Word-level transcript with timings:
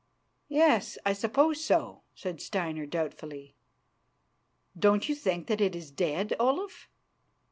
"Yes, 0.49 0.97
I 1.05 1.13
suppose 1.13 1.63
so," 1.63 2.01
said 2.15 2.41
Steinar 2.41 2.87
doubtfully. 2.87 3.53
"Don't 4.75 5.07
you 5.07 5.13
think 5.13 5.45
that 5.45 5.61
it 5.61 5.75
is 5.75 5.91
dead, 5.91 6.33
Olaf?" 6.39 6.89